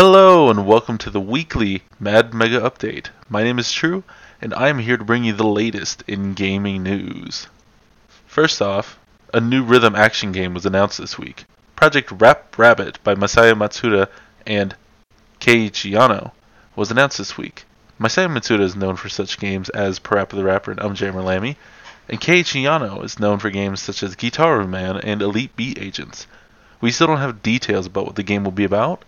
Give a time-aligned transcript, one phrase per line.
[0.00, 3.08] Hello and welcome to the weekly Mad Mega Update.
[3.28, 4.04] My name is True,
[4.40, 7.48] and I am here to bring you the latest in gaming news.
[8.24, 8.96] First off,
[9.34, 11.46] a new rhythm action game was announced this week.
[11.74, 14.06] Project Rap Rabbit by Masaya Matsuda
[14.46, 14.76] and
[15.40, 16.30] Keiichi Yano
[16.76, 17.64] was announced this week.
[17.98, 21.56] Masaya Matsuda is known for such games as Parappa the Rapper and Umjammer Lammy,
[22.08, 26.28] and Keiichi Yano is known for games such as Gitaroo Man and Elite Beat Agents.
[26.80, 29.04] We still don't have details about what the game will be about,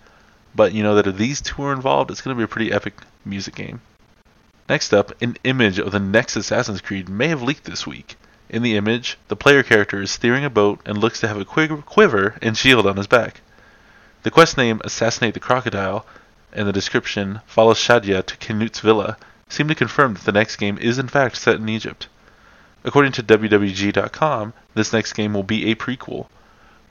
[0.55, 2.73] but you know that if these two are involved, it's going to be a pretty
[2.73, 3.81] epic music game.
[4.69, 8.17] Next up, an image of the next Assassin's Creed may have leaked this week.
[8.49, 11.45] In the image, the player character is steering a boat and looks to have a
[11.45, 13.41] quiver and shield on his back.
[14.23, 16.05] The quest name Assassinate the Crocodile
[16.53, 19.17] and the description Follow Shadia to Canute's villa
[19.49, 22.09] seem to confirm that the next game is in fact set in Egypt.
[22.85, 26.27] According to WWG.com, this next game will be a prequel.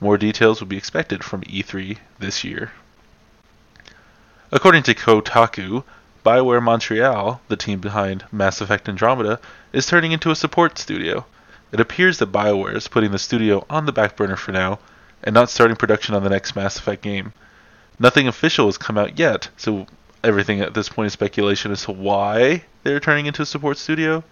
[0.00, 2.72] More details will be expected from E3 this year.
[4.52, 5.84] According to Kotaku,
[6.26, 9.38] BioWare Montreal, the team behind Mass Effect Andromeda,
[9.72, 11.24] is turning into a support studio.
[11.70, 14.80] It appears that BioWare is putting the studio on the back burner for now
[15.22, 17.32] and not starting production on the next Mass Effect game.
[18.00, 19.86] Nothing official has come out yet, so
[20.24, 24.24] everything at this point is speculation as to why they're turning into a support studio.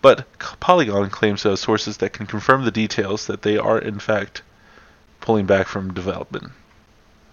[0.00, 0.26] But
[0.60, 4.42] Polygon claims to have sources that can confirm the details that they are in fact
[5.20, 6.52] pulling back from development.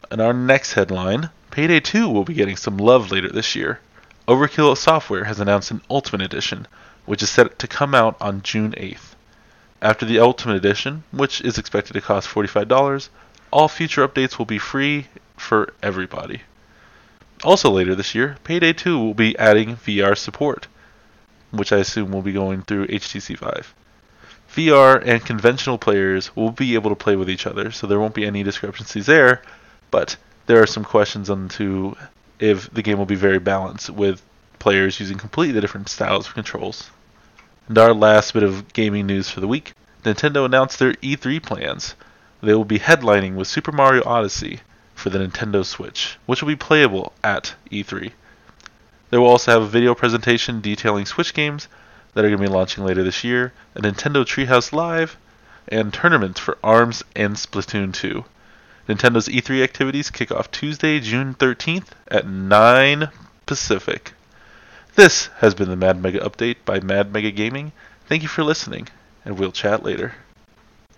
[0.10, 3.80] And our next headline Payday 2 will be getting some love later this year.
[4.28, 6.68] Overkill Software has announced an Ultimate Edition,
[7.08, 9.16] which is set to come out on June 8th.
[9.82, 13.10] After the Ultimate Edition, which is expected to cost $45,
[13.50, 16.44] all future updates will be free for everybody.
[17.44, 20.68] Also later this year, Payday 2 will be adding VR support,
[21.50, 23.74] which I assume will be going through HTC Vive.
[24.56, 28.14] VR and conventional players will be able to play with each other, so there won't
[28.14, 29.42] be any discrepancies there,
[29.90, 30.18] but
[30.48, 31.96] there are some questions on to
[32.40, 34.22] if the game will be very balanced with
[34.60, 36.90] players using completely different styles of controls.
[37.68, 41.96] And our last bit of gaming news for the week Nintendo announced their E3 plans.
[42.42, 44.62] They will be headlining with Super Mario Odyssey
[44.96, 48.12] for the Nintendo Switch, which will be playable at E3.
[49.10, 51.68] They will also have a video presentation detailing Switch games
[52.14, 55.18] that are going to be launching later this year, a Nintendo Treehouse Live,
[55.68, 58.24] and tournaments for ARMS and Splatoon 2.
[58.88, 63.10] Nintendo's E3 activities kick off Tuesday, June 13th at 9
[63.46, 64.14] Pacific.
[64.96, 67.74] This has been the Mad Mega Update by Mad Mega Gaming.
[68.08, 68.88] Thank you for listening,
[69.26, 70.16] and we'll chat later.